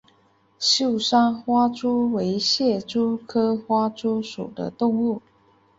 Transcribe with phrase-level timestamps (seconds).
[0.57, 5.21] 秀山花蛛为蟹蛛科花蛛属的动物。